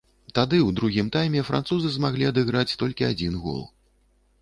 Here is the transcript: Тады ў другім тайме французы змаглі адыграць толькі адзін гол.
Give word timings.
Тады 0.37 0.55
ў 0.59 0.69
другім 0.79 1.11
тайме 1.17 1.45
французы 1.51 1.93
змаглі 1.99 2.29
адыграць 2.33 2.75
толькі 2.83 3.11
адзін 3.13 3.41
гол. 3.45 3.65